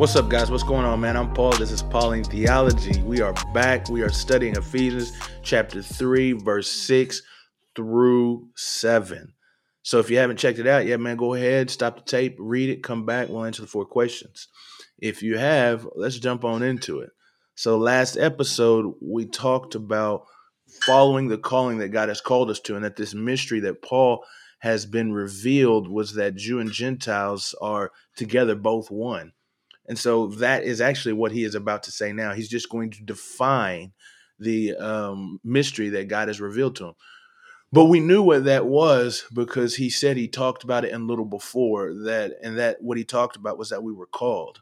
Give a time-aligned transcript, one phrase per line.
[0.00, 0.50] What's up, guys?
[0.50, 1.14] What's going on, man?
[1.14, 1.52] I'm Paul.
[1.52, 3.02] This is Pauline Theology.
[3.02, 3.90] We are back.
[3.90, 7.20] We are studying Ephesians chapter 3, verse 6
[7.76, 9.34] through 7.
[9.82, 12.70] So if you haven't checked it out yet, man, go ahead, stop the tape, read
[12.70, 13.28] it, come back.
[13.28, 14.48] We'll answer the four questions.
[14.98, 17.10] If you have, let's jump on into it.
[17.54, 20.24] So last episode, we talked about
[20.86, 24.24] following the calling that God has called us to, and that this mystery that Paul
[24.60, 29.32] has been revealed was that Jew and Gentiles are together both one.
[29.90, 32.32] And so that is actually what he is about to say now.
[32.32, 33.90] He's just going to define
[34.38, 36.94] the um, mystery that God has revealed to him.
[37.72, 41.24] But we knew what that was because he said he talked about it in little
[41.24, 44.60] before that, and that what he talked about was that we were called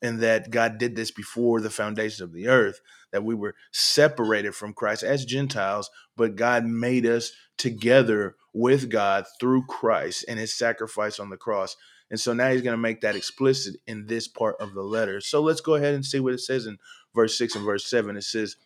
[0.00, 2.80] and that God did this before the foundation of the earth,
[3.12, 9.26] that we were separated from Christ as Gentiles, but God made us together with God
[9.38, 11.76] through Christ and his sacrifice on the cross.
[12.12, 15.22] And so now he's going to make that explicit in this part of the letter.
[15.22, 16.76] So let's go ahead and see what it says in
[17.14, 18.18] verse 6 and verse 7.
[18.18, 18.56] It says,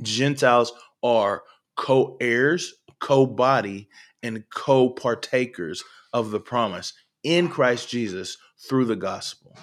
[0.00, 1.42] Gentiles are
[1.76, 3.88] co heirs, co body,
[4.22, 6.92] and co partakers of the promise
[7.24, 9.56] in Christ Jesus through the gospel.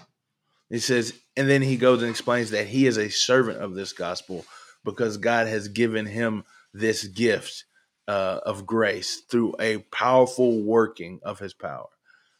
[0.70, 3.94] He says, and then he goes and explains that he is a servant of this
[3.94, 4.46] gospel
[4.84, 7.64] because God has given him this gift
[8.10, 11.88] uh, of grace through a powerful working of his power.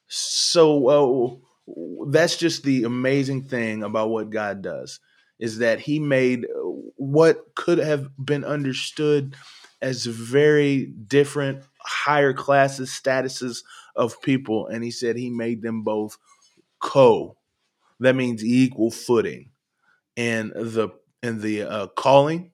[0.08, 5.00] So uh, that's just the amazing thing about what God does
[5.40, 6.46] is that he made
[6.96, 9.36] what could have been understood
[9.82, 13.64] as very different higher classes statuses
[13.96, 16.18] of people and he said he made them both
[16.80, 17.38] co.
[18.00, 19.52] That means equal footing
[20.16, 20.90] in the
[21.24, 22.52] in the uh, calling.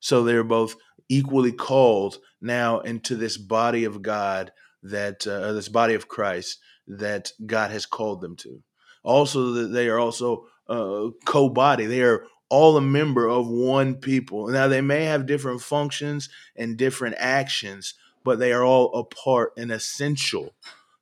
[0.00, 0.76] So they're both
[1.08, 6.58] equally called now into this body of god that uh, this body of christ
[6.88, 8.62] that god has called them to
[9.02, 14.48] also that they are also uh, co-body they are all a member of one people
[14.48, 17.94] now they may have different functions and different actions
[18.24, 20.54] but they are all a part and essential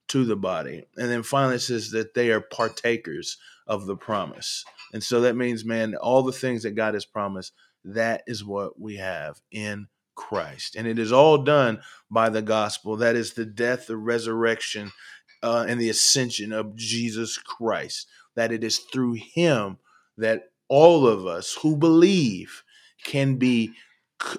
[0.09, 4.65] to the body and then finally it says that they are partakers of the promise.
[4.93, 7.53] And so that means, man, all the things that God has promised,
[7.85, 10.77] that is what we have in Christ.
[10.77, 11.81] And it is all done
[12.11, 12.97] by the gospel.
[12.97, 14.93] That is the death, the resurrection,
[15.43, 18.09] uh, and the ascension of Jesus Christ.
[18.35, 19.79] That it is through him
[20.19, 22.63] that all of us who believe
[23.05, 23.73] can be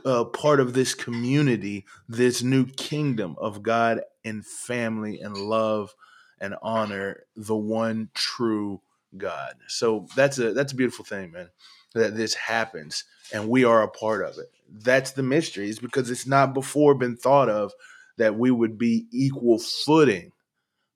[0.06, 5.94] uh, part of this community, this new kingdom of God and family and love
[6.40, 8.82] and honor, the one true
[9.16, 9.56] God.
[9.68, 11.50] So that's a that's a beautiful thing, man.
[11.94, 14.52] That this happens and we are a part of it.
[14.70, 17.72] That's the mysteries because it's not before been thought of
[18.18, 20.32] that we would be equal footing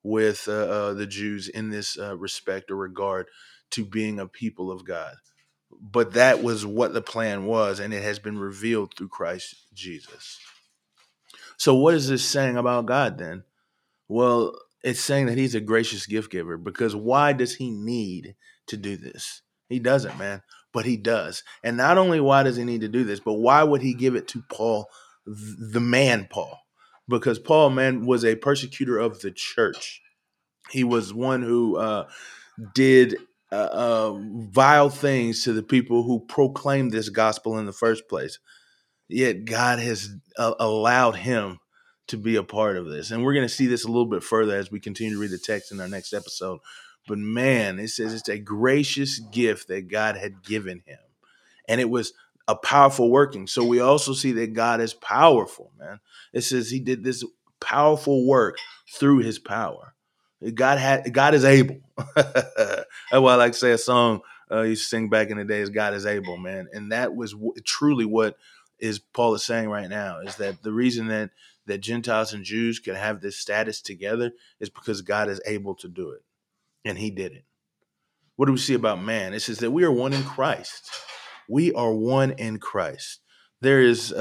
[0.03, 3.28] with uh, uh, the Jews in this uh, respect or regard
[3.72, 5.16] to being a people of God.
[5.79, 10.40] But that was what the plan was, and it has been revealed through Christ Jesus.
[11.57, 13.44] So, what is this saying about God then?
[14.07, 18.35] Well, it's saying that he's a gracious gift giver because why does he need
[18.67, 19.41] to do this?
[19.69, 20.41] He doesn't, man,
[20.73, 21.44] but he does.
[21.63, 24.16] And not only why does he need to do this, but why would he give
[24.16, 24.88] it to Paul,
[25.25, 26.59] the man Paul?
[27.11, 30.01] Because Paul, man, was a persecutor of the church.
[30.72, 32.07] He was one who uh,
[32.73, 33.17] did
[33.51, 38.39] uh, uh, vile things to the people who proclaimed this gospel in the first place.
[39.09, 41.59] Yet God has uh, allowed him
[42.07, 43.11] to be a part of this.
[43.11, 45.31] And we're going to see this a little bit further as we continue to read
[45.31, 46.59] the text in our next episode.
[47.07, 50.99] But man, it says it's a gracious gift that God had given him.
[51.67, 52.13] And it was
[52.47, 53.47] a powerful working.
[53.47, 56.00] So we also see that God is powerful, man.
[56.34, 57.24] It says he did this
[57.59, 58.57] powerful work
[58.94, 59.94] through his power.
[60.53, 61.78] God had God is able.
[62.16, 64.22] That's why I like to say a song
[64.52, 65.69] uh, you sing back in the days.
[65.69, 68.38] God is able, man, and that was w- truly what
[68.79, 70.19] is Paul is saying right now.
[70.19, 71.29] Is that the reason that
[71.67, 75.87] that Gentiles and Jews could have this status together is because God is able to
[75.87, 76.23] do it.
[76.84, 77.46] And he did it.
[78.35, 79.34] What do we see about man?
[79.34, 80.90] It says that we are one in Christ.
[81.51, 83.19] We are one in Christ.
[83.59, 84.15] There is, uh,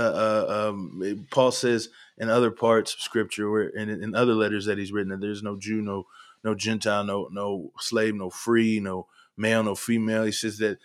[0.48, 1.88] uh, um, Paul says
[2.18, 5.42] in other parts of Scripture, where in, in other letters that he's written, that there's
[5.42, 6.06] no Jew, no
[6.42, 9.06] no Gentile, no no slave, no free, no
[9.36, 10.24] male, no female.
[10.24, 10.78] He says that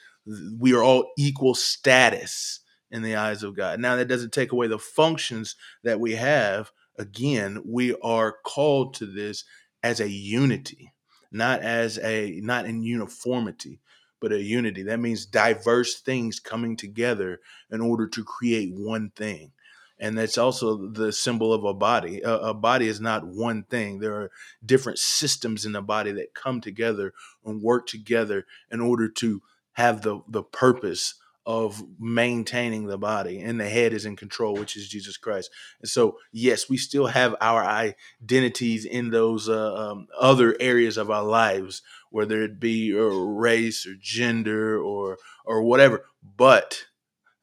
[0.59, 2.59] we are all equal status
[2.92, 3.80] in the eyes of God.
[3.80, 6.71] Now, that doesn't take away the functions that we have.
[6.97, 9.44] Again, we are called to this
[9.83, 10.94] as a unity,
[11.31, 13.81] not as a not in uniformity,
[14.22, 14.84] but a unity.
[14.84, 17.40] That means diverse things coming together
[17.72, 19.52] in order to create one thing.
[20.00, 22.22] and that's also the symbol of a body.
[22.22, 24.00] A, a, body is not one thing.
[24.00, 24.32] There are
[24.66, 27.14] different systems in the body that come together
[27.46, 29.42] and work together in order to
[29.74, 34.75] have the the purpose of maintaining the body and the head is in control which
[34.75, 40.07] is jesus christ and so yes we still have our identities in those uh, um,
[40.19, 46.06] other areas of our lives whether it be race or gender or or whatever
[46.36, 46.86] but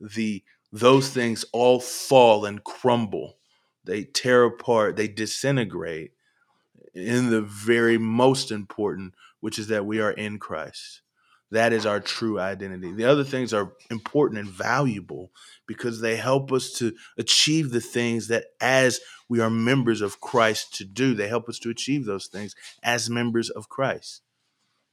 [0.01, 3.37] the those things all fall and crumble.
[3.85, 6.13] They tear apart, they disintegrate
[6.95, 11.03] in the very most important, which is that we are in Christ.
[11.53, 12.93] That is our true identity.
[12.93, 15.31] The other things are important and valuable
[15.67, 20.75] because they help us to achieve the things that, as we are members of Christ,
[20.77, 21.13] to do.
[21.13, 24.23] They help us to achieve those things as members of Christ.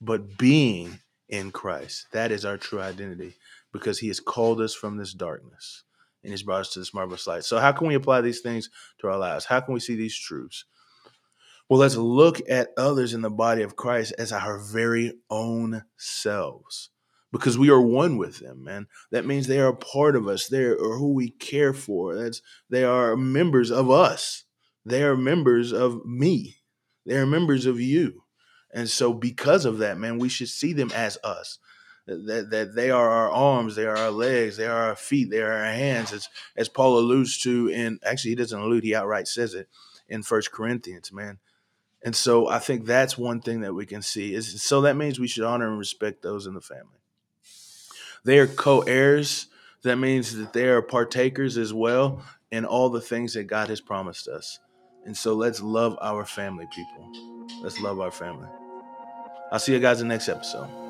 [0.01, 3.35] But being in Christ, that is our true identity
[3.71, 5.83] because he has called us from this darkness
[6.23, 7.45] and he's brought us to this marvelous light.
[7.45, 8.69] So, how can we apply these things
[8.99, 9.45] to our lives?
[9.45, 10.65] How can we see these truths?
[11.69, 16.89] Well, let's look at others in the body of Christ as our very own selves
[17.31, 18.87] because we are one with them, man.
[19.11, 20.47] That means they are a part of us.
[20.47, 22.15] They are who we care for.
[22.15, 24.45] That's they are members of us.
[24.83, 26.57] They are members of me.
[27.05, 28.23] They are members of you.
[28.73, 31.59] And so because of that, man, we should see them as us
[32.07, 35.41] that, that they are our arms, they are our legs, they are our feet, they
[35.41, 39.27] are our hands, as as Paul alludes to and actually he doesn't allude, he outright
[39.27, 39.67] says it
[40.07, 41.37] in First Corinthians, man.
[42.03, 45.19] And so I think that's one thing that we can see is so that means
[45.19, 46.99] we should honor and respect those in the family.
[48.23, 49.47] They are co-heirs.
[49.83, 53.81] That means that they are partakers as well in all the things that God has
[53.81, 54.59] promised us.
[55.05, 57.11] And so let's love our family, people.
[57.61, 58.47] Let's love our family.
[59.51, 60.88] I'll see you guys in the next episode.